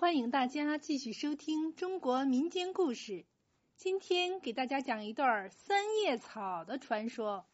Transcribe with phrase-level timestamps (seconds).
[0.00, 3.26] 欢迎大家继续收听中国民间故事。
[3.76, 7.48] 今天给大家讲一段三叶草的传说。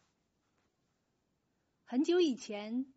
[1.85, 2.93] 很久以前，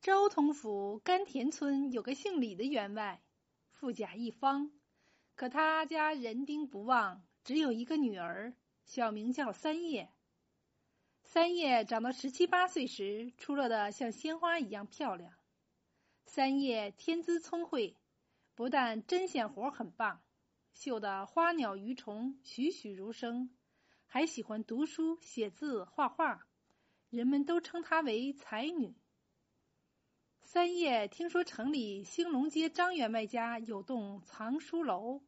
[0.00, 3.22] 昭通府甘田村有个姓李的员外，
[3.70, 4.72] 富甲一方。
[5.36, 10.10] 可他家人丁不旺，只有一个女儿，小名叫三叶。
[11.22, 15.32] 三叶长到十七八岁时，出落的像鲜花一样漂亮。
[16.24, 17.96] 三叶天资聪慧。
[18.60, 20.20] 不但针线活很棒，
[20.74, 23.48] 绣的花鸟鱼虫栩栩如生，
[24.04, 26.46] 还喜欢读书写字画画，
[27.08, 28.94] 人们都称她为才女。
[30.42, 35.22] 三叶听说城里兴隆街张员外家有栋藏书楼，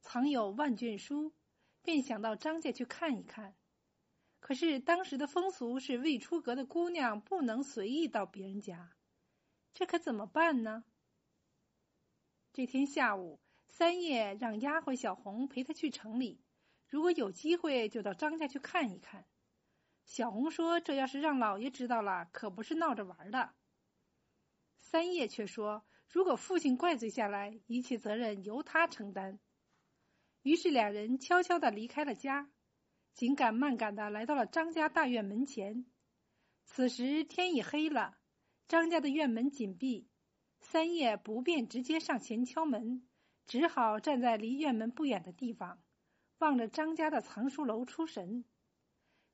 [0.00, 1.34] 藏有万卷书，
[1.82, 3.54] 便想到张家去看一看。
[4.40, 8.96] 可是当时的风俗是未出阁的姑娘不能随意到别人家，
[9.74, 10.82] 这可怎么办呢？
[12.54, 16.40] 这天下午，三叶让丫鬟小红陪他去城里，
[16.86, 19.26] 如果有机会就到张家去看一看。
[20.04, 23.56] 小红说：“这要是让老爷知道了，可不是闹着玩的。”
[24.78, 29.40] 三叶却说：“如果父亲怪罪下来，一切责任由他承担。”
[30.42, 32.52] 于是两人悄悄的离开了家，
[33.14, 35.86] 紧赶慢赶的来到了张家大院门前。
[36.66, 38.16] 此时天已黑了，
[38.68, 40.08] 张家的院门紧闭。
[40.64, 43.06] 三叶不便直接上前敲门，
[43.46, 45.78] 只好站在离院门不远的地方，
[46.38, 48.44] 望着张家的藏书楼出神。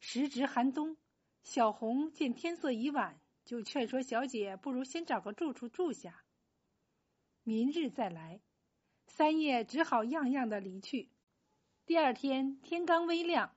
[0.00, 0.96] 时值寒冬，
[1.42, 6.24] 小红见天色已晚，就劝说小姐不如先找个住处住下，
[7.42, 8.40] 明日再来。
[9.06, 11.10] 三叶只好样样的离去。
[11.86, 13.56] 第二天天刚微亮，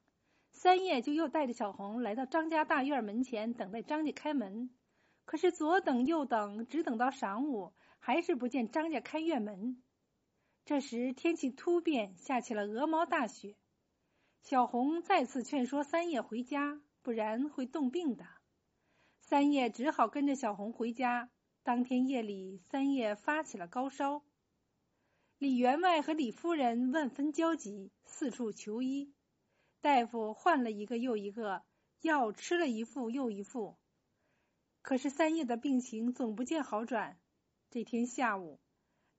[0.52, 4.70] 三叶就又带着小红来到张家大院门前，等待张家开门。
[5.26, 9.82] 可是左等右等，只等到晌午，还是不见张家开院门。
[10.66, 13.56] 这时天气突变，下起了鹅毛大雪。
[14.42, 18.26] 小红再次劝说三叶回家，不然会冻病的。
[19.22, 21.30] 三叶只好跟着小红回家。
[21.64, 24.24] 当天夜里，三叶发起了高烧。
[25.38, 29.14] 李员外和李夫人万分焦急，四处求医。
[29.80, 31.64] 大夫换了一个又一个，
[32.02, 33.78] 药吃了一副又一副。
[34.84, 37.18] 可是三叶的病情总不见好转。
[37.72, 38.60] 这天下午，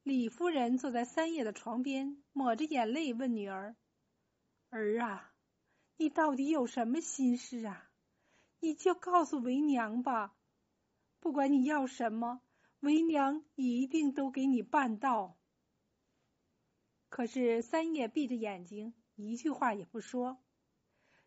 [0.02, 3.74] 李夫人坐在三叶的床边，抹着眼泪问女儿
[4.68, 5.32] ：“儿啊，
[5.96, 7.90] 你到底有什么心事啊？
[8.60, 10.36] 你就告诉为娘吧。
[11.18, 12.42] 不管你要什么，
[12.80, 15.38] 为娘一定都给你办到。”
[17.08, 20.43] 可是三叶闭着眼睛，一句话也不说。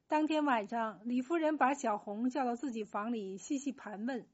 [0.10, 4.26] 当天晚上，李夫人把小红叫到自己房里，细细盘问，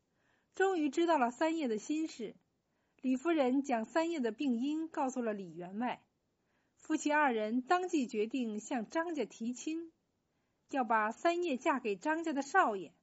[0.54, 2.36] 终于知道了三叶的心事。
[3.02, 6.06] 李夫人将三叶的病因告诉了李员外，
[6.78, 9.92] 夫妻二人当即决定向张家提亲，
[10.70, 12.94] 要把三叶嫁给张家的少爷。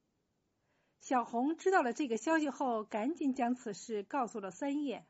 [1.00, 5.04] 小红知道了这个消息后，赶紧将此事告诉了三叶。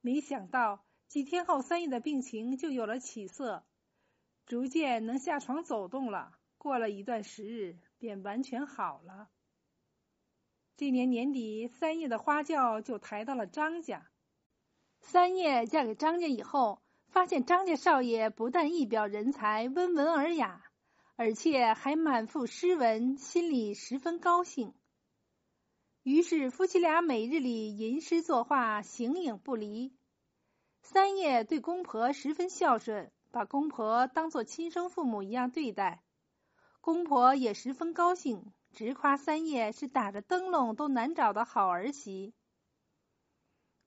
[0.00, 3.64] 没想到几天后，三叶的病情就有了起色，
[4.44, 6.36] 逐渐能下床走动了。
[6.60, 9.30] 过了一段时日，便完全好了。
[10.76, 14.10] 这年年底，三叶的花轿就抬到了张家。
[15.00, 20.62] 三叶嫁给张家以后，发现张家少爷不但一表人才、温文尔雅，
[21.16, 24.74] 而且还满腹诗文，心里十分高兴。
[26.02, 29.96] 于是夫妻俩每日里吟诗作画，形影不离。
[30.82, 36.02] 三叶对公婆十分孝顺，把公婆当做亲生父母一样对待。
[36.80, 42.32] 公婆也十分高兴，直夸三叶是打着灯笼都难找的好儿媳。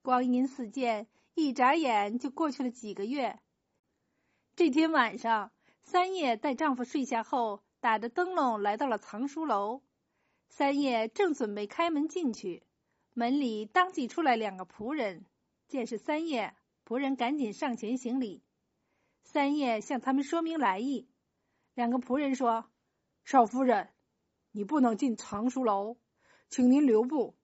[0.04, 3.40] 光阴似箭，一眨眼就过去了几个月。
[4.56, 9.82] 这天晚上，三叶带丈夫睡下后，打着灯笼来到了藏书楼。
[10.50, 12.62] 三叶正准备开门进去，
[13.14, 15.26] 门里当即出来两个仆人，
[15.68, 16.56] 见是三叶，
[16.86, 18.44] 仆人赶紧上前行礼。
[19.24, 21.10] 三叶向他们说明来意，
[21.74, 22.70] 两个仆人说。
[23.24, 23.90] 少夫人，
[24.52, 25.98] 你不能进藏书楼，
[26.50, 27.38] 请您留步。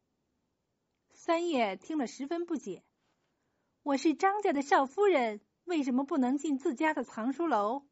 [1.14, 2.84] 三叶听了十分不解
[3.82, 7.88] ：“我是张家的少夫人，为什么不能进自家的藏书楼？”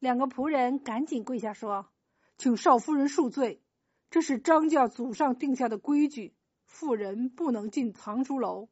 [0.00, 1.92] 两个仆人赶紧跪下说
[2.38, 3.62] ：“请少夫人恕罪，
[4.10, 6.34] 这是张家祖上定下的规矩，
[6.64, 8.70] 妇人不能进藏书楼。”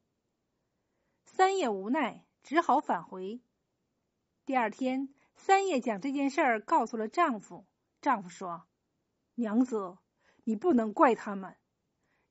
[1.23, 3.41] 三叶无奈，只好返回。
[4.43, 7.67] 第二天，三叶将这件事儿告诉了丈夫。
[8.01, 8.63] 丈夫说
[9.35, 9.97] ：“娘子，
[10.43, 11.55] 你不能怪他们。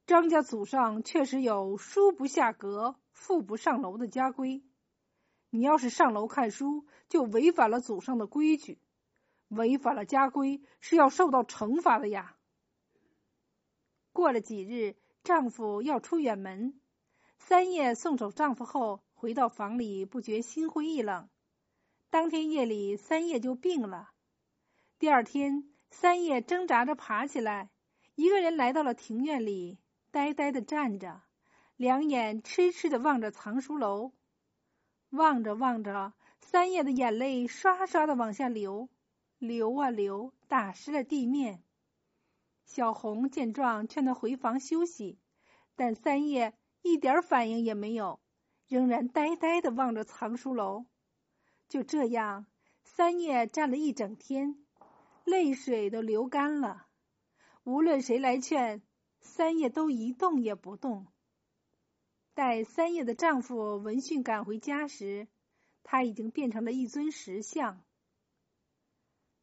[0.05, 4.65] 张家祖上确实有‘书不下阁，妇不上楼’的家规，
[5.49, 8.81] 你要是上楼看书，就违反了祖上的规矩，
[9.47, 12.37] 违反了家规是要受到惩罚的呀。
[14.13, 16.81] 过了几日，丈夫要出远门，
[17.39, 21.29] 三叶送走丈夫后，回到房里，不觉心灰意冷。
[22.11, 24.11] 当天夜里，三叶就病了。
[25.01, 27.71] 第二天，三叶挣扎着爬起来，
[28.17, 29.79] 一个人来到了庭院里，
[30.11, 31.23] 呆呆的站着，
[31.75, 34.13] 两眼痴痴的望着藏书楼。
[35.09, 36.13] 望着望着，
[36.43, 38.91] 三叶的眼泪刷刷的往下流，
[39.39, 41.63] 流啊流，打湿了地面。
[42.67, 45.19] 小红见状，劝他回房休息，
[45.77, 46.53] 但三叶
[46.83, 48.21] 一点反应也没有，
[48.69, 50.85] 仍然呆呆的望着藏书楼。
[51.71, 52.45] 就这样，
[52.85, 54.63] 三叶站了一整天，
[55.31, 56.89] 泪水都流干了。
[57.63, 58.83] 无论谁来劝，
[59.21, 61.07] 三叶都一动也不动。
[62.35, 65.29] 待三叶的丈夫闻讯赶回家时，
[65.85, 67.85] 她已经变成了一尊石像。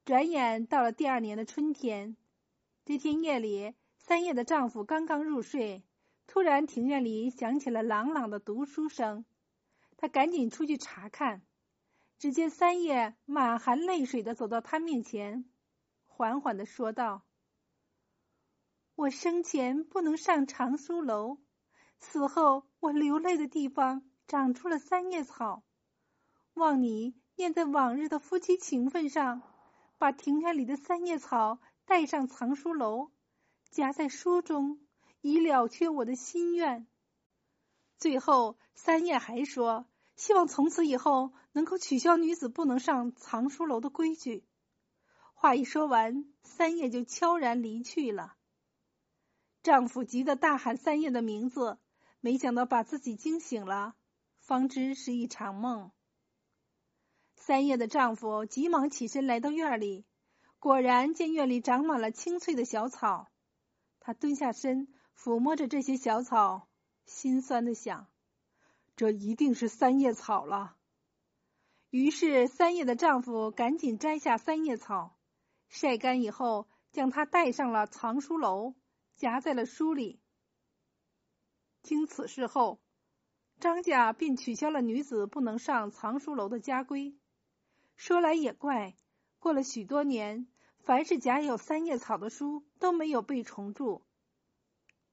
[0.04, 2.18] 转眼到了第二年的春天，
[2.86, 5.84] 这天夜里，三叶的丈夫刚刚入睡，
[6.28, 9.26] 突然庭院里响起了朗朗的读书声。
[9.98, 11.42] 他赶紧出去查看，
[12.20, 15.46] 只见三叶满含泪水的走到他面前，
[16.18, 17.22] 缓缓的说道
[18.98, 21.38] ：“我生前不能上长书楼。”
[22.02, 25.64] 死后，我流泪的地方长出了三叶草。
[26.56, 29.44] 望你念在往日的夫妻情分上，
[30.00, 33.12] 把庭院里的三叶草带上藏书楼，
[33.70, 34.80] 夹在书中，
[35.22, 36.88] 以了却我的心愿。
[38.00, 39.86] 最后，三叶还说，
[40.16, 44.44] 希望从此以后能够取消女子不能上藏书楼的规矩。
[45.40, 48.36] 话一说完，三叶就悄然离去了。
[49.62, 51.78] 丈夫急得大喊三叶的名字。
[52.20, 53.94] 没想到把自己惊醒了，
[54.40, 55.92] 方知是一场梦。
[57.36, 60.08] 三叶的丈夫急忙起身来到院里，
[60.58, 63.30] 果然见院里长满了青翠的小草。
[64.00, 66.68] 他蹲下身抚摸着这些小草，
[67.06, 68.08] 心酸的想：
[68.96, 70.76] 这一定是三叶草了。
[71.92, 75.17] 于是三叶的丈夫赶紧摘下三叶草，
[75.68, 78.76] 晒干以后，将它带上了藏书楼，
[79.16, 80.20] 夹在了书里。
[81.84, 82.80] 经此事后，
[83.60, 87.18] 张家便取消了女子不能上藏书楼的家规。
[87.96, 88.96] 说来也怪，
[89.40, 90.48] 过了许多年，
[90.80, 94.06] 凡是夹有三叶草的书都没有被重铸。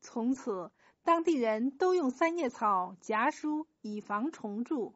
[0.00, 0.70] 从此，
[1.02, 4.94] 当地人都用三叶草夹书，以防重铸。